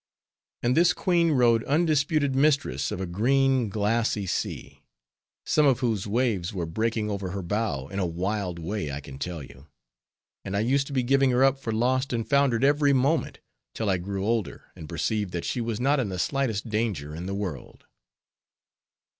And 0.63 0.75
this 0.75 0.93
Queen 0.93 1.29
rode 1.33 1.63
undisputed 1.65 2.35
mistress 2.35 2.91
of 2.91 2.99
a 2.99 3.05
green 3.05 3.69
glassy 3.69 4.25
sea, 4.25 4.81
some 5.45 5.67
of 5.67 5.81
whose 5.81 6.07
waves 6.07 6.51
were 6.51 6.65
breaking 6.65 7.07
over 7.11 7.29
her 7.29 7.43
bow 7.43 7.87
in 7.87 7.99
a 7.99 8.05
wild 8.07 8.57
way, 8.57 8.91
I 8.91 8.99
can 8.99 9.19
tell 9.19 9.43
you, 9.43 9.67
and 10.43 10.57
I 10.57 10.61
used 10.61 10.87
to 10.87 10.93
be 10.93 11.03
giving 11.03 11.29
her 11.29 11.43
up 11.43 11.59
for 11.59 11.71
lost 11.71 12.13
and 12.13 12.27
foundered 12.27 12.63
every 12.63 12.93
moment, 12.93 13.41
till 13.75 13.91
I 13.91 13.97
grew 13.99 14.25
older, 14.25 14.71
and 14.75 14.89
perceived 14.89 15.33
that 15.33 15.45
she 15.45 15.61
was 15.61 15.79
not 15.79 15.99
in 15.99 16.09
the 16.09 16.17
slightest 16.17 16.67
danger 16.67 17.13
in 17.13 17.27
the 17.27 17.35
world. 17.35 17.85